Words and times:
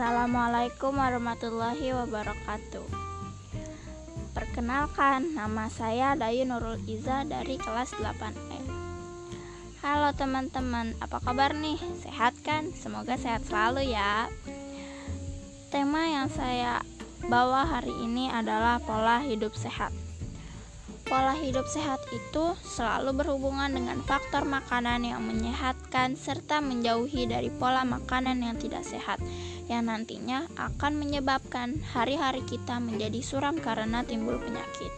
Assalamualaikum 0.00 0.96
warahmatullahi 0.96 1.92
wabarakatuh. 1.92 2.88
Perkenalkan, 4.32 5.36
nama 5.36 5.68
saya 5.68 6.16
Dayu 6.16 6.48
Nurul 6.48 6.80
Iza 6.88 7.28
dari 7.28 7.60
kelas 7.60 7.92
8E. 8.00 8.64
Halo 9.84 10.16
teman-teman, 10.16 10.96
apa 11.04 11.20
kabar 11.20 11.52
nih? 11.52 11.76
Sehat 12.00 12.32
kan? 12.40 12.72
Semoga 12.72 13.20
sehat 13.20 13.44
selalu 13.44 13.92
ya. 13.92 14.32
Tema 15.68 16.08
yang 16.08 16.32
saya 16.32 16.80
bawa 17.28 17.68
hari 17.68 17.92
ini 18.00 18.32
adalah 18.32 18.80
pola 18.80 19.20
hidup 19.20 19.52
sehat. 19.52 19.92
Pola 21.04 21.36
hidup 21.36 21.68
sehat 21.68 22.00
itu 22.08 22.56
selalu 22.64 23.20
berhubungan 23.20 23.68
dengan 23.68 24.00
faktor 24.08 24.48
makanan 24.48 25.04
yang 25.04 25.20
menyehatkan 25.20 26.16
serta 26.16 26.64
menjauhi 26.64 27.28
dari 27.28 27.52
pola 27.52 27.84
makanan 27.84 28.40
yang 28.40 28.56
tidak 28.56 28.80
sehat 28.88 29.20
yang 29.70 29.86
nantinya 29.86 30.50
akan 30.58 30.98
menyebabkan 30.98 31.78
hari-hari 31.94 32.42
kita 32.42 32.82
menjadi 32.82 33.22
suram 33.22 33.54
karena 33.62 34.02
timbul 34.02 34.34
penyakit. 34.42 34.90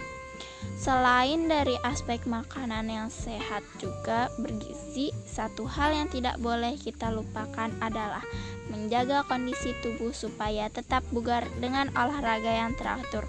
Selain 0.82 1.46
dari 1.46 1.78
aspek 1.86 2.26
makanan 2.26 2.90
yang 2.90 3.06
sehat 3.06 3.62
juga 3.78 4.32
bergizi, 4.40 5.14
satu 5.28 5.62
hal 5.62 5.94
yang 5.94 6.08
tidak 6.10 6.34
boleh 6.42 6.74
kita 6.74 7.14
lupakan 7.14 7.70
adalah 7.78 8.24
menjaga 8.66 9.22
kondisi 9.30 9.76
tubuh 9.84 10.10
supaya 10.10 10.66
tetap 10.72 11.06
bugar 11.14 11.46
dengan 11.62 11.86
olahraga 11.94 12.50
yang 12.50 12.74
teratur 12.74 13.22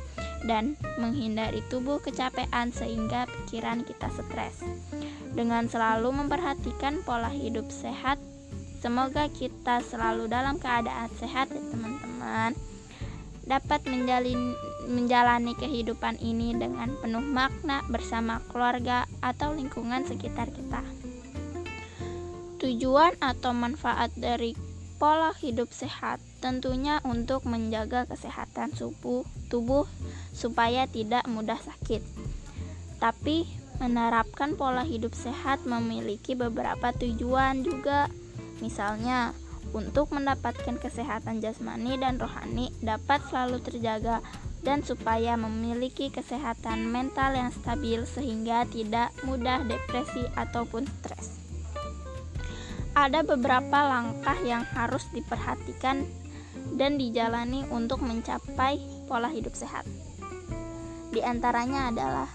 dan 0.49 0.73
menghindari 0.97 1.61
tubuh 1.69 2.01
kecapean 2.01 2.73
sehingga 2.73 3.29
pikiran 3.29 3.85
kita 3.85 4.09
stres. 4.09 4.65
Dengan 5.33 5.69
selalu 5.69 6.25
memperhatikan 6.25 7.05
pola 7.05 7.29
hidup 7.29 7.69
sehat, 7.69 8.17
semoga 8.83 9.31
kita 9.31 9.79
selalu 9.79 10.27
dalam 10.27 10.59
keadaan 10.59 11.07
sehat 11.15 11.47
ya 11.55 11.63
teman-teman. 11.71 12.51
Dapat 13.47 13.87
menjalin, 13.87 14.55
menjalani 14.91 15.55
kehidupan 15.55 16.19
ini 16.19 16.51
dengan 16.51 16.91
penuh 16.99 17.23
makna 17.23 17.79
bersama 17.87 18.43
keluarga 18.51 19.07
atau 19.23 19.55
lingkungan 19.55 20.03
sekitar 20.03 20.51
kita. 20.51 20.83
Tujuan 22.59 23.15
atau 23.23 23.55
manfaat 23.55 24.11
dari 24.19 24.55
pola 24.99 25.31
hidup 25.35 25.71
sehat 25.71 26.19
tentunya 26.39 26.99
untuk 27.07 27.43
menjaga 27.47 28.03
kesehatan 28.07 28.71
tubuh, 28.75 29.23
tubuh 29.47 29.87
supaya 30.35 30.87
tidak 30.91 31.23
mudah 31.27 31.59
sakit. 31.59 32.03
Tapi 32.99 33.47
menerapkan 33.83 34.55
pola 34.55 34.87
hidup 34.87 35.11
sehat 35.11 35.67
memiliki 35.67 36.35
beberapa 36.35 36.95
tujuan 36.95 37.63
juga. 37.67 38.07
Misalnya, 38.63 39.35
untuk 39.75 40.15
mendapatkan 40.15 40.79
kesehatan 40.79 41.43
jasmani 41.43 41.99
dan 41.99 42.15
rohani 42.15 42.71
dapat 42.79 43.19
selalu 43.27 43.59
terjaga 43.59 44.23
dan 44.63 44.79
supaya 44.79 45.35
memiliki 45.35 46.07
kesehatan 46.07 46.87
mental 46.87 47.35
yang 47.35 47.51
stabil 47.51 48.07
sehingga 48.07 48.63
tidak 48.71 49.11
mudah 49.27 49.59
depresi 49.67 50.23
ataupun 50.39 50.87
stres 50.87 51.43
ada 52.93 53.25
beberapa 53.25 53.89
langkah 53.89 54.37
yang 54.45 54.61
harus 54.77 55.09
diperhatikan 55.09 56.05
dan 56.77 57.01
dijalani 57.01 57.65
untuk 57.73 58.05
mencapai 58.05 58.77
pola 59.09 59.29
hidup 59.33 59.57
sehat. 59.57 59.85
Di 61.09 61.21
antaranya 61.25 61.89
adalah 61.89 62.29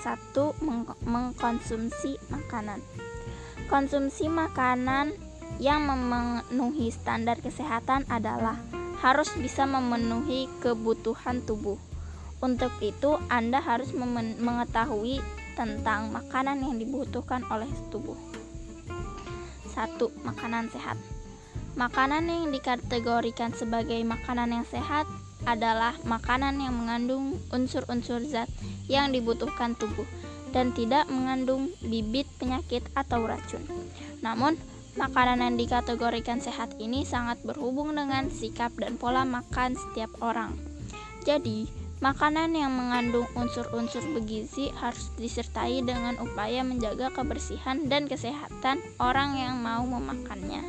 satu 0.00 0.56
meng 0.64 0.88
mengkonsumsi 1.04 2.16
makanan. 2.32 2.80
Konsumsi 3.70 4.26
makanan 4.26 5.14
yang 5.62 5.86
memenuhi 5.86 6.90
standar 6.90 7.38
kesehatan 7.38 8.02
adalah 8.10 8.58
harus 8.98 9.30
bisa 9.38 9.62
memenuhi 9.62 10.50
kebutuhan 10.58 11.38
tubuh. 11.46 11.78
Untuk 12.42 12.74
itu, 12.82 13.22
Anda 13.30 13.62
harus 13.62 13.94
mengetahui 14.42 15.22
tentang 15.54 16.10
makanan 16.10 16.66
yang 16.66 16.82
dibutuhkan 16.82 17.46
oleh 17.46 17.70
tubuh. 17.94 18.18
1. 19.70 20.02
Makanan 20.26 20.66
sehat. 20.74 20.98
Makanan 21.78 22.26
yang 22.26 22.50
dikategorikan 22.50 23.54
sebagai 23.54 24.02
makanan 24.02 24.50
yang 24.50 24.66
sehat 24.66 25.06
adalah 25.46 25.94
makanan 26.02 26.58
yang 26.58 26.74
mengandung 26.74 27.38
unsur-unsur 27.54 28.18
zat 28.26 28.50
yang 28.90 29.14
dibutuhkan 29.14 29.78
tubuh 29.78 30.10
dan 30.50 30.74
tidak 30.74 31.06
mengandung 31.10 31.70
bibit 31.82 32.26
penyakit 32.38 32.86
atau 32.94 33.26
racun. 33.26 33.62
Namun, 34.22 34.58
makanan 34.98 35.42
yang 35.42 35.56
dikategorikan 35.56 36.42
sehat 36.42 36.74
ini 36.82 37.06
sangat 37.06 37.40
berhubung 37.46 37.94
dengan 37.94 38.28
sikap 38.28 38.74
dan 38.78 38.98
pola 38.98 39.22
makan 39.22 39.78
setiap 39.78 40.10
orang. 40.20 40.54
Jadi, 41.22 41.80
Makanan 42.00 42.56
yang 42.56 42.72
mengandung 42.72 43.28
unsur-unsur 43.36 44.00
bergizi 44.16 44.72
harus 44.80 45.12
disertai 45.20 45.84
dengan 45.84 46.16
upaya 46.16 46.64
menjaga 46.64 47.12
kebersihan 47.12 47.92
dan 47.92 48.08
kesehatan 48.08 48.80
orang 48.96 49.36
yang 49.36 49.60
mau 49.60 49.84
memakannya. 49.84 50.64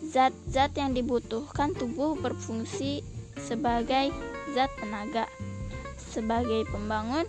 Zat-zat 0.00 0.72
yang 0.80 0.96
dibutuhkan 0.96 1.76
tubuh 1.76 2.16
berfungsi 2.16 3.04
sebagai 3.36 4.16
zat 4.56 4.72
tenaga, 4.80 5.28
sebagai 6.08 6.64
pembangun, 6.72 7.28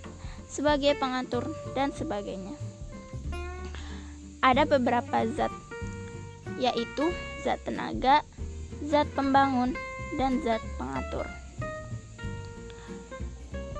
sebagai 0.53 0.93
pengatur, 1.01 1.49
dan 1.73 1.89
sebagainya. 1.89 2.53
Ada 4.45 4.69
beberapa 4.69 5.25
zat, 5.33 5.49
yaitu 6.61 7.09
zat 7.41 7.57
tenaga, 7.65 8.21
zat 8.85 9.09
pembangun, 9.17 9.73
dan 10.21 10.37
zat 10.45 10.61
pengatur. 10.77 11.25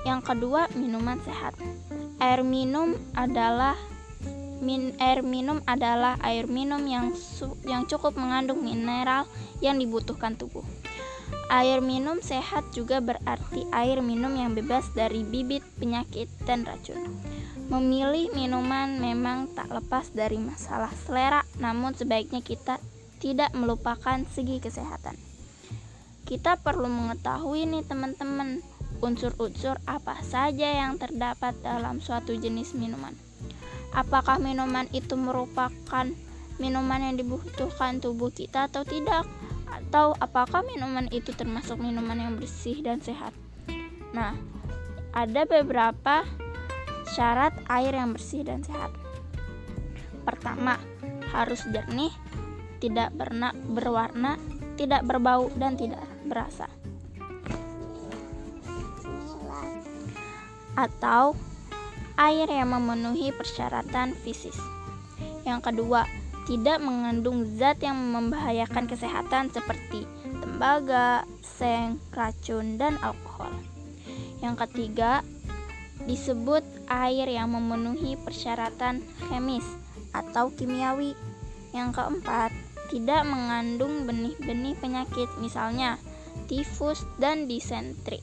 Yang 0.02 0.20
kedua, 0.26 0.66
minuman 0.74 1.22
sehat. 1.22 1.54
Air 2.18 2.42
minum 2.42 2.98
adalah 3.14 3.78
min, 4.58 4.98
air 4.98 5.22
minum 5.22 5.62
adalah 5.64 6.18
air 6.20 6.50
minum 6.50 6.82
yang 6.84 7.14
su, 7.14 7.54
yang 7.64 7.86
cukup 7.86 8.18
mengandung 8.18 8.60
mineral 8.60 9.30
yang 9.62 9.78
dibutuhkan 9.78 10.34
tubuh. 10.34 10.66
Air 11.52 11.84
minum 11.84 12.24
sehat 12.24 12.72
juga 12.72 13.04
berarti 13.04 13.68
air 13.72 14.00
minum 14.00 14.32
yang 14.32 14.56
bebas 14.56 14.88
dari 14.96 15.20
bibit 15.24 15.60
penyakit 15.76 16.26
dan 16.48 16.64
racun. 16.64 17.00
Memilih 17.68 18.32
minuman 18.32 19.00
memang 19.00 19.52
tak 19.52 19.68
lepas 19.68 20.12
dari 20.12 20.40
masalah 20.40 20.92
selera, 21.04 21.44
namun 21.60 21.92
sebaiknya 21.92 22.40
kita 22.40 22.80
tidak 23.20 23.52
melupakan 23.56 24.20
segi 24.32 24.60
kesehatan. 24.60 25.16
Kita 26.24 26.56
perlu 26.60 26.88
mengetahui 26.88 27.68
nih 27.68 27.84
teman-teman 27.84 28.64
unsur-unsur 29.04 29.76
apa 29.84 30.16
saja 30.24 30.64
yang 30.64 30.96
terdapat 30.96 31.52
dalam 31.60 32.00
suatu 32.00 32.32
jenis 32.32 32.72
minuman. 32.72 33.12
Apakah 33.92 34.40
minuman 34.40 34.88
itu 34.96 35.14
merupakan 35.14 36.08
minuman 36.56 37.00
yang 37.00 37.14
dibutuhkan 37.20 38.00
tubuh 38.00 38.32
kita 38.32 38.72
atau 38.72 38.82
tidak? 38.88 39.28
Atau 39.74 40.14
apakah 40.22 40.62
minuman 40.62 41.10
itu 41.10 41.34
termasuk 41.34 41.82
minuman 41.82 42.14
yang 42.14 42.32
bersih 42.38 42.78
dan 42.80 43.02
sehat? 43.02 43.34
Nah, 44.14 44.38
ada 45.10 45.42
beberapa 45.42 46.22
syarat 47.10 47.54
air 47.66 47.94
yang 47.94 48.14
bersih 48.14 48.46
dan 48.46 48.62
sehat. 48.62 48.94
Pertama, 50.22 50.78
harus 51.34 51.66
jernih, 51.74 52.14
tidak 52.78 53.10
berna, 53.12 53.50
berwarna, 53.52 54.38
tidak 54.78 55.02
berbau, 55.02 55.50
dan 55.58 55.74
tidak 55.74 56.06
berasa. 56.24 56.70
atau 60.74 61.38
air 62.18 62.46
yang 62.50 62.70
memenuhi 62.74 63.30
persyaratan 63.34 64.14
fisis. 64.22 64.58
Yang 65.46 65.70
kedua, 65.70 66.06
tidak 66.44 66.80
mengandung 66.80 67.48
zat 67.56 67.80
yang 67.80 67.96
membahayakan 67.96 68.84
kesehatan 68.84 69.48
seperti 69.48 70.04
tembaga, 70.44 71.24
seng, 71.40 71.96
racun, 72.12 72.76
dan 72.76 73.00
alkohol. 73.00 73.52
Yang 74.44 74.68
ketiga, 74.68 75.24
disebut 76.04 76.60
air 76.92 77.24
yang 77.32 77.48
memenuhi 77.52 78.20
persyaratan 78.20 79.00
chemis 79.28 79.64
atau 80.12 80.52
kimiawi. 80.52 81.16
Yang 81.72 81.96
keempat, 81.96 82.52
tidak 82.92 83.24
mengandung 83.24 84.04
benih-benih 84.04 84.76
penyakit 84.78 85.26
misalnya 85.40 85.96
tifus 86.46 87.08
dan 87.16 87.48
disentri. 87.48 88.20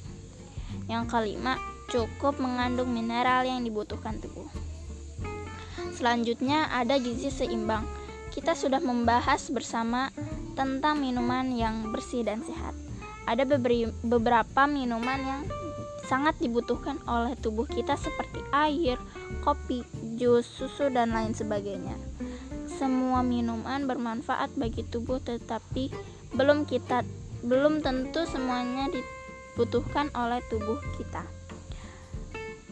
Yang 0.85 1.09
kelima, 1.09 1.57
cukup 1.89 2.38
mengandung 2.38 2.94
mineral 2.94 3.44
yang 3.44 3.65
dibutuhkan 3.65 4.21
tubuh. 4.21 4.47
Selanjutnya 5.91 6.71
ada 6.71 6.95
gizi 6.97 7.27
seimbang. 7.27 8.00
Kita 8.31 8.56
sudah 8.56 8.80
membahas 8.80 9.51
bersama 9.51 10.07
tentang 10.56 11.04
minuman 11.04 11.51
yang 11.51 11.92
bersih 11.92 12.24
dan 12.24 12.39
sehat. 12.48 12.72
Ada 13.28 13.44
beberapa 14.01 14.66
minuman 14.66 15.19
yang 15.19 15.42
sangat 16.07 16.39
dibutuhkan 16.39 17.00
oleh 17.07 17.36
tubuh 17.39 17.68
kita 17.68 17.95
seperti 17.95 18.39
air, 18.51 19.00
kopi, 19.44 19.83
jus, 20.19 20.44
susu, 20.44 20.92
dan 20.92 21.16
lain 21.16 21.31
sebagainya. 21.36 21.95
Semua 22.68 23.22
minuman 23.22 23.86
bermanfaat 23.86 24.56
bagi 24.57 24.83
tubuh 24.88 25.22
tetapi 25.22 25.92
belum 26.36 26.66
kita 26.66 27.04
belum 27.42 27.81
tentu 27.81 28.24
semuanya 28.30 28.88
dibutuhkan 28.92 30.07
oleh 30.13 30.39
tubuh 30.48 30.78
kita. 30.98 31.25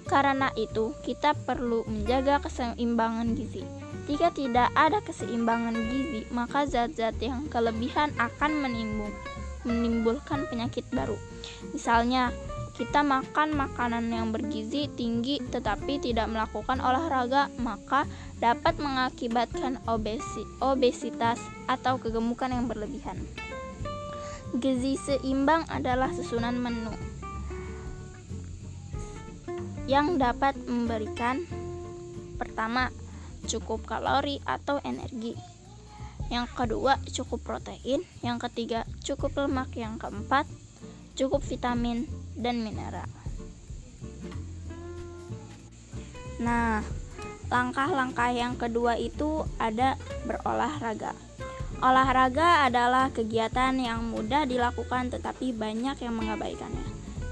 Karena 0.10 0.50
itu, 0.58 0.98
kita 1.06 1.38
perlu 1.38 1.86
menjaga 1.86 2.42
keseimbangan 2.42 3.38
gizi. 3.38 3.89
Jika 4.10 4.34
tidak 4.34 4.74
ada 4.74 5.06
keseimbangan 5.06 5.78
gizi, 5.78 6.26
maka 6.34 6.66
zat-zat 6.66 7.14
yang 7.22 7.46
kelebihan 7.46 8.10
akan 8.18 8.58
menimbul, 8.58 9.14
menimbulkan 9.70 10.50
penyakit 10.50 10.82
baru. 10.90 11.14
Misalnya, 11.78 12.34
kita 12.74 13.06
makan 13.06 13.54
makanan 13.54 14.10
yang 14.10 14.34
bergizi 14.34 14.90
tinggi 14.90 15.38
tetapi 15.54 16.02
tidak 16.02 16.26
melakukan 16.26 16.82
olahraga, 16.82 17.54
maka 17.62 18.10
dapat 18.42 18.82
mengakibatkan 18.82 19.78
obesi, 19.86 20.42
obesitas 20.58 21.38
atau 21.70 22.02
kegemukan 22.02 22.50
yang 22.50 22.66
berlebihan. 22.66 23.20
Gizi 24.58 24.98
seimbang 24.98 25.70
adalah 25.70 26.10
susunan 26.10 26.58
menu 26.58 26.96
yang 29.86 30.18
dapat 30.18 30.58
memberikan 30.66 31.46
pertama 32.42 32.90
cukup 33.48 33.86
kalori 33.88 34.42
atau 34.44 34.82
energi. 34.84 35.38
Yang 36.30 36.48
kedua, 36.54 37.02
cukup 37.10 37.42
protein. 37.42 38.06
Yang 38.22 38.50
ketiga, 38.50 38.86
cukup 39.02 39.34
lemak. 39.46 39.74
Yang 39.74 40.06
keempat, 40.06 40.46
cukup 41.18 41.42
vitamin 41.42 42.06
dan 42.38 42.62
mineral. 42.62 43.10
Nah, 46.40 46.86
langkah-langkah 47.50 48.30
yang 48.32 48.56
kedua 48.56 48.96
itu 48.96 49.44
ada 49.58 49.98
berolahraga. 50.24 51.18
Olahraga 51.80 52.68
adalah 52.68 53.10
kegiatan 53.10 53.72
yang 53.76 54.04
mudah 54.08 54.46
dilakukan 54.46 55.12
tetapi 55.12 55.52
banyak 55.56 55.98
yang 56.00 56.16
mengabaikannya. 56.16 56.88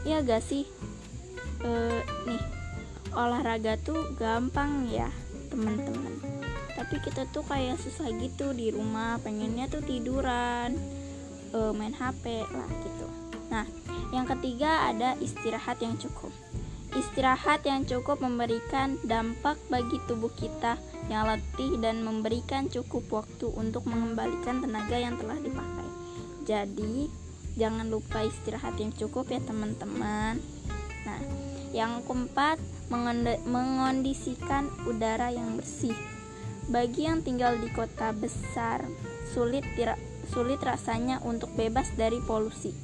Ya 0.08 0.24
gak 0.24 0.44
sih? 0.44 0.66
E, 1.64 1.72
nih, 2.26 2.44
olahraga 3.12 3.76
tuh 3.80 4.16
gampang 4.16 4.88
ya 4.88 5.12
teman-teman. 5.58 6.14
Tapi 6.78 6.96
kita 7.02 7.26
tuh 7.34 7.42
kayak 7.42 7.82
susah 7.82 8.14
gitu 8.22 8.54
di 8.54 8.70
rumah 8.70 9.18
pengennya 9.26 9.66
tuh 9.66 9.82
tiduran 9.82 10.78
uh, 11.58 11.74
main 11.74 11.98
HP 11.98 12.46
lah 12.46 12.70
gitu. 12.86 13.08
Nah 13.50 13.66
yang 14.14 14.30
ketiga 14.30 14.94
ada 14.94 15.18
istirahat 15.18 15.82
yang 15.82 15.98
cukup. 15.98 16.30
Istirahat 16.94 17.66
yang 17.66 17.84
cukup 17.84 18.22
memberikan 18.22 19.02
dampak 19.04 19.58
bagi 19.68 19.98
tubuh 20.06 20.32
kita 20.38 20.78
yang 21.12 21.28
letih 21.28 21.76
dan 21.82 22.06
memberikan 22.06 22.70
cukup 22.72 23.04
waktu 23.10 23.50
untuk 23.52 23.84
mengembalikan 23.90 24.62
tenaga 24.64 24.96
yang 24.96 25.18
telah 25.20 25.36
dipakai. 25.42 25.90
Jadi 26.48 27.12
jangan 27.58 27.90
lupa 27.90 28.24
istirahat 28.24 28.78
yang 28.78 28.94
cukup 28.94 29.28
ya 29.34 29.42
teman-teman. 29.44 30.40
Nah 31.04 31.20
yang 31.76 32.00
keempat 32.08 32.62
mengondisikan 32.90 34.72
udara 34.88 35.32
yang 35.32 35.60
bersih. 35.60 35.96
Bagi 36.68 37.08
yang 37.08 37.24
tinggal 37.24 37.56
di 37.60 37.72
kota 37.72 38.12
besar, 38.12 38.84
sulit 39.32 39.64
sulit 40.28 40.60
rasanya 40.60 41.24
untuk 41.24 41.56
bebas 41.56 41.92
dari 41.96 42.20
polusi. 42.20 42.76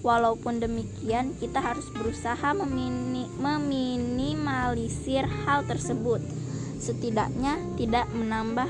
Walaupun 0.00 0.64
demikian, 0.64 1.36
kita 1.36 1.60
harus 1.60 1.84
berusaha 1.92 2.56
memini, 2.56 3.28
meminimalisir 3.36 5.28
hal 5.44 5.68
tersebut. 5.68 6.24
Setidaknya 6.80 7.60
tidak 7.76 8.08
menambah 8.10 8.66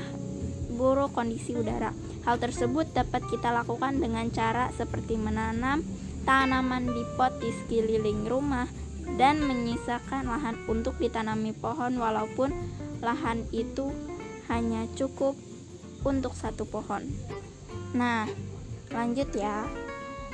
buruk 0.75 1.15
kondisi 1.15 1.55
udara. 1.55 1.95
Hal 2.27 2.37
tersebut 2.37 2.91
dapat 2.91 3.23
kita 3.31 3.49
lakukan 3.49 3.97
dengan 3.97 4.27
cara 4.29 4.69
seperti 4.75 5.15
menanam 5.15 5.81
tanaman 6.27 6.85
di 6.85 7.03
pot 7.17 7.33
di 7.41 7.49
sekeliling 7.49 8.29
rumah, 8.29 8.67
dan 9.19 9.43
menyisakan 9.43 10.27
lahan 10.27 10.55
untuk 10.65 10.97
ditanami 10.97 11.51
pohon 11.53 11.97
walaupun 11.97 12.53
lahan 13.01 13.43
itu 13.53 13.91
hanya 14.47 14.85
cukup 14.97 15.33
untuk 16.03 16.33
satu 16.33 16.65
pohon. 16.65 17.05
Nah, 17.93 18.27
lanjut 18.91 19.29
ya. 19.35 19.65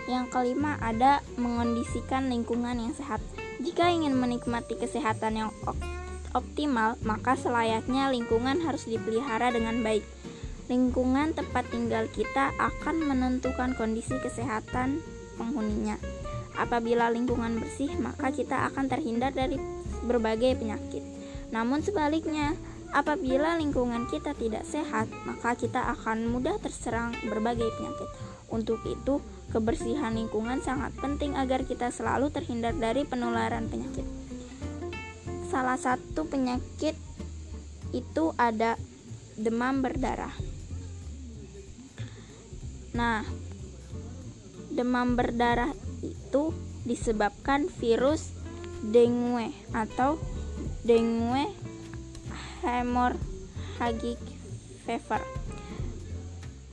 Yang 0.07 0.31
kelima 0.31 0.79
ada 0.79 1.19
mengondisikan 1.35 2.31
lingkungan 2.31 2.79
yang 2.79 2.95
sehat. 2.95 3.19
Jika 3.59 3.91
ingin 3.91 4.15
menikmati 4.15 4.79
kesehatan 4.79 5.35
yang 5.35 5.51
optimal, 6.31 6.95
maka 7.03 7.35
selayaknya 7.35 8.07
lingkungan 8.07 8.63
harus 8.63 8.87
dipelihara 8.87 9.51
dengan 9.51 9.83
baik. 9.83 10.05
Lingkungan 10.71 11.35
tempat 11.35 11.67
tinggal 11.71 12.07
kita 12.11 12.55
akan 12.55 13.03
menentukan 13.03 13.75
kondisi 13.75 14.15
kesehatan 14.19 15.03
penghuninya. 15.35 15.99
Apabila 16.57 17.13
lingkungan 17.13 17.62
bersih, 17.62 17.94
maka 18.01 18.33
kita 18.33 18.68
akan 18.74 18.89
terhindar 18.89 19.31
dari 19.31 19.62
berbagai 20.04 20.57
penyakit. 20.57 21.06
Namun 21.54 21.86
sebaliknya, 21.86 22.57
apabila 22.92 23.56
lingkungan 23.62 24.09
kita 24.09 24.33
tidak 24.33 24.65
sehat, 24.65 25.07
maka 25.24 25.54
kita 25.54 25.94
akan 25.94 26.27
mudah 26.27 26.57
terserang 26.59 27.13
berbagai 27.30 27.69
penyakit. 27.77 28.09
Untuk 28.48 28.81
itu, 28.88 29.19
kebersihan 29.51 30.15
lingkungan 30.15 30.63
sangat 30.63 30.95
penting 30.98 31.36
agar 31.36 31.63
kita 31.68 31.92
selalu 31.92 32.31
terhindar 32.31 32.75
dari 32.75 33.03
penularan 33.03 33.68
penyakit. 33.68 34.07
Salah 35.48 35.80
satu 35.80 36.27
penyakit 36.27 36.95
itu 37.95 38.25
ada 38.36 38.75
demam 39.39 39.80
berdarah. 39.80 40.33
Nah, 42.98 43.21
demam 44.74 45.15
berdarah 45.15 45.71
itu 46.12 46.56
disebabkan 46.88 47.68
virus 47.68 48.31
dengue 48.80 49.51
atau 49.74 50.21
dengue 50.86 51.50
hemorrhagic 52.63 54.21
fever. 54.86 55.21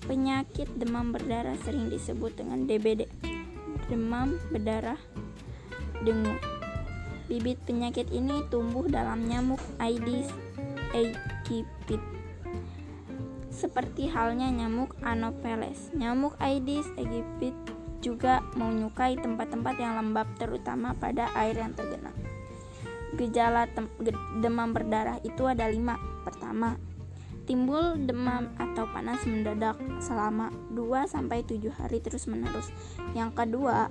Penyakit 0.05 0.69
demam 0.77 1.17
berdarah 1.17 1.57
sering 1.65 1.89
disebut 1.89 2.37
dengan 2.37 2.69
DBD, 2.69 3.09
demam 3.89 4.37
berdarah 4.53 5.01
dengue. 6.05 6.37
Bibit 7.25 7.57
penyakit 7.65 8.13
ini 8.13 8.45
tumbuh 8.53 8.85
dalam 8.85 9.25
nyamuk 9.25 9.61
Aedes 9.81 10.29
aegypti. 10.93 11.97
Seperti 13.49 14.13
halnya 14.13 14.53
nyamuk 14.53 14.93
Anopheles. 15.01 15.89
Nyamuk 15.97 16.37
Aedes 16.37 16.85
aegypti 17.01 17.57
juga 18.05 18.45
menyukai 18.53 19.17
tempat-tempat 19.17 19.81
yang 19.81 19.97
lembab 19.97 20.29
terutama 20.37 20.93
pada 20.93 21.33
air 21.33 21.57
yang 21.57 21.73
tergenang. 21.73 22.13
Gejala 23.17 23.65
demam 24.45 24.77
berdarah 24.77 25.17
itu 25.25 25.49
ada 25.49 25.65
lima. 25.73 25.97
Pertama, 26.29 26.77
timbul 27.49 27.97
demam 28.05 28.53
atau 28.61 28.85
panas 28.93 29.25
mendadak 29.25 29.81
selama 30.05 30.53
2-7 30.77 31.73
hari 31.73 32.05
terus-menerus. 32.05 32.69
Yang 33.17 33.31
kedua, 33.39 33.89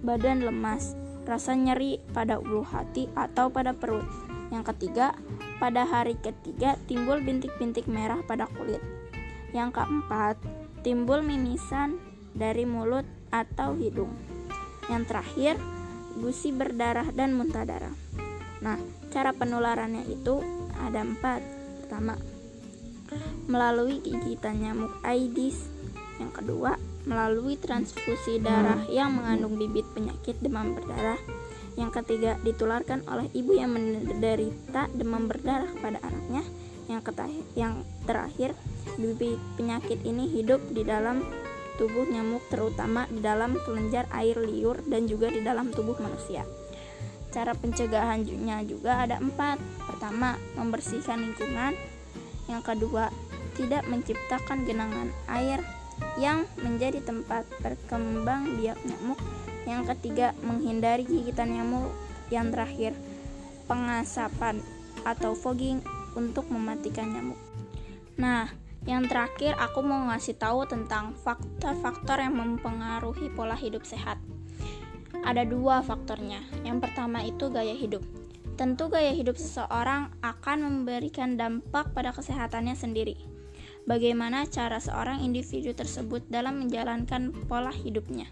badan 0.00 0.46
lemas, 0.46 0.96
rasa 1.28 1.52
nyeri 1.52 2.00
pada 2.16 2.40
ulu 2.40 2.64
hati 2.64 3.12
atau 3.12 3.52
pada 3.52 3.76
perut. 3.76 4.06
Yang 4.48 4.74
ketiga, 4.74 5.12
pada 5.60 5.84
hari 5.84 6.16
ketiga 6.18 6.80
timbul 6.88 7.20
bintik-bintik 7.20 7.84
merah 7.84 8.22
pada 8.24 8.48
kulit. 8.56 8.80
Yang 9.50 9.82
keempat, 9.82 10.38
timbul 10.86 11.20
mimisan 11.20 11.98
dari 12.34 12.64
mulut 12.66 13.06
atau 13.30 13.74
hidung. 13.78 14.12
Yang 14.90 15.02
terakhir, 15.06 15.54
gusi 16.18 16.50
berdarah 16.50 17.08
dan 17.14 17.34
muntah 17.34 17.62
darah. 17.62 17.94
Nah, 18.60 18.76
cara 19.14 19.30
penularannya 19.32 20.04
itu 20.10 20.42
ada 20.76 21.00
empat. 21.06 21.40
Pertama, 21.84 22.14
melalui 23.46 24.02
gigitan 24.02 24.60
nyamuk 24.60 24.98
Aedes. 25.06 25.70
Yang 26.20 26.32
kedua, 26.42 26.76
melalui 27.08 27.56
transfusi 27.56 28.42
darah 28.42 28.84
yang 28.92 29.16
mengandung 29.16 29.56
bibit 29.56 29.88
penyakit 29.96 30.36
demam 30.44 30.76
berdarah. 30.76 31.16
Yang 31.78 32.02
ketiga, 32.02 32.36
ditularkan 32.44 33.06
oleh 33.08 33.30
ibu 33.32 33.56
yang 33.56 33.72
menderita 33.72 34.92
demam 34.92 35.24
berdarah 35.30 35.70
kepada 35.70 35.98
anaknya. 36.04 36.44
Yang, 37.54 37.86
terakhir, 38.04 38.50
bibit 38.98 39.38
penyakit 39.54 40.02
ini 40.02 40.26
hidup 40.28 40.60
di 40.74 40.82
dalam 40.82 41.22
tubuh 41.76 42.08
nyamuk 42.08 42.42
terutama 42.48 43.06
di 43.10 43.20
dalam 43.22 43.58
kelenjar 43.66 44.08
air 44.14 44.38
liur 44.38 44.80
dan 44.88 45.06
juga 45.06 45.30
di 45.30 45.44
dalam 45.44 45.70
tubuh 45.70 45.98
manusia. 46.00 46.46
Cara 47.30 47.54
pencegahannya 47.54 48.66
juga 48.66 49.06
ada 49.06 49.22
empat. 49.22 49.62
Pertama, 49.86 50.34
membersihkan 50.58 51.30
lingkungan. 51.30 51.78
Yang 52.50 52.62
kedua, 52.74 53.14
tidak 53.54 53.86
menciptakan 53.86 54.66
genangan 54.66 55.14
air 55.30 55.62
yang 56.18 56.48
menjadi 56.58 56.98
tempat 57.06 57.46
berkembang 57.62 58.58
biak 58.58 58.78
nyamuk. 58.82 59.20
Yang 59.62 59.94
ketiga, 59.94 60.34
menghindari 60.42 61.06
gigitan 61.06 61.54
nyamuk. 61.54 61.94
Yang 62.34 62.46
terakhir, 62.50 62.92
pengasapan 63.70 64.58
atau 65.06 65.38
fogging 65.38 65.78
untuk 66.18 66.50
mematikan 66.50 67.14
nyamuk. 67.14 67.38
Nah, 68.18 68.50
Yang 68.88 69.12
terakhir, 69.12 69.52
aku 69.60 69.84
mau 69.84 70.08
ngasih 70.08 70.40
tahu 70.40 70.64
tentang 70.64 71.12
faktor-faktor 71.20 72.16
yang 72.16 72.32
mempengaruhi 72.32 73.28
pola 73.36 73.52
hidup 73.52 73.84
sehat. 73.84 74.16
Ada 75.20 75.44
dua 75.44 75.84
faktornya. 75.84 76.40
Yang 76.64 76.88
pertama 76.88 77.20
itu 77.20 77.52
gaya 77.52 77.76
hidup. 77.76 78.00
Tentu 78.56 78.88
gaya 78.88 79.12
hidup 79.12 79.36
seseorang 79.36 80.12
akan 80.24 80.58
memberikan 80.64 81.36
dampak 81.36 81.92
pada 81.92 82.12
kesehatannya 82.12 82.72
sendiri. 82.72 83.16
Bagaimana 83.84 84.48
cara 84.48 84.80
seorang 84.80 85.24
individu 85.24 85.72
tersebut 85.72 86.24
dalam 86.28 86.64
menjalankan 86.64 87.32
pola 87.48 87.72
hidupnya? 87.72 88.28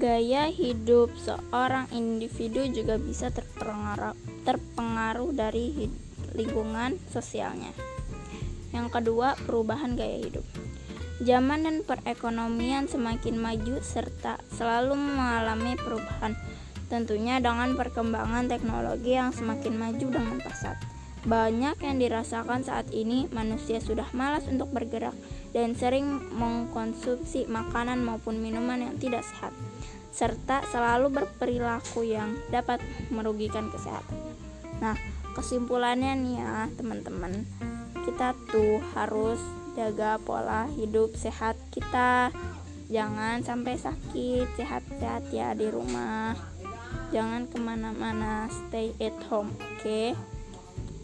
Gaya 0.00 0.48
hidup 0.48 1.12
seorang 1.16 1.88
individu 1.92 2.64
juga 2.72 2.96
bisa 2.96 3.28
terpengaruh, 3.32 5.32
dari 5.32 5.88
lingkungan 6.32 6.96
sosialnya. 7.12 7.91
Yang 8.72 8.88
kedua, 8.98 9.38
perubahan 9.44 9.94
gaya 9.94 10.18
hidup. 10.24 10.44
Zaman 11.22 11.62
dan 11.62 11.76
perekonomian 11.86 12.90
semakin 12.90 13.38
maju 13.38 13.78
serta 13.78 14.42
selalu 14.50 14.98
mengalami 14.98 15.78
perubahan. 15.78 16.34
Tentunya 16.90 17.38
dengan 17.38 17.78
perkembangan 17.78 18.50
teknologi 18.50 19.14
yang 19.14 19.30
semakin 19.30 19.78
maju 19.78 20.06
dengan 20.08 20.36
pesat. 20.42 20.76
Banyak 21.22 21.78
yang 21.78 21.96
dirasakan 22.02 22.66
saat 22.66 22.90
ini 22.90 23.30
manusia 23.30 23.78
sudah 23.78 24.10
malas 24.10 24.42
untuk 24.50 24.74
bergerak 24.74 25.14
dan 25.54 25.78
sering 25.78 26.18
mengkonsumsi 26.34 27.46
makanan 27.46 28.02
maupun 28.02 28.42
minuman 28.42 28.90
yang 28.90 28.98
tidak 28.98 29.22
sehat 29.22 29.54
serta 30.12 30.60
selalu 30.68 31.08
berperilaku 31.08 32.04
yang 32.04 32.36
dapat 32.52 32.84
merugikan 33.08 33.72
kesehatan. 33.72 34.20
Nah, 34.84 34.94
kesimpulannya 35.32 36.12
nih 36.20 36.34
ya, 36.36 36.68
teman-teman 36.76 37.48
kita 38.02 38.34
tuh 38.50 38.82
harus 38.92 39.38
jaga 39.72 40.20
pola 40.20 40.68
hidup 40.74 41.14
sehat 41.16 41.56
kita. 41.72 42.34
Jangan 42.92 43.40
sampai 43.40 43.80
sakit 43.80 44.52
sehat-sehat 44.58 45.32
ya 45.32 45.56
di 45.56 45.70
rumah. 45.72 46.36
Jangan 47.08 47.48
ke 47.48 47.56
mana-mana 47.56 48.48
stay 48.52 48.92
at 49.00 49.16
home 49.28 49.52
oke? 49.56 49.80
Okay? 49.80 50.12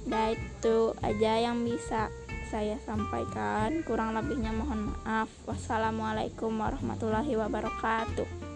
nah 0.08 0.32
itu 0.32 0.96
aja 1.04 1.36
yang 1.36 1.64
bisa 1.68 2.08
saya 2.48 2.80
sampaikan. 2.84 3.84
Kurang 3.84 4.16
lebihnya 4.16 4.56
mohon 4.56 4.92
maaf. 4.92 5.28
Wassalamualaikum 5.44 6.56
warahmatullahi 6.56 7.36
wabarakatuh 7.36 8.47